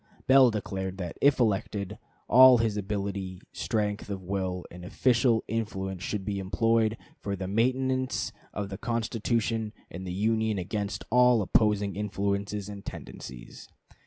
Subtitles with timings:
[0.25, 6.25] Bell declared that, if elected, all his ability, strength of will, and official influence should
[6.25, 12.67] be employed "for the maintenance of the Constitution and the Union against all opposing influences
[12.67, 13.67] and tendencies."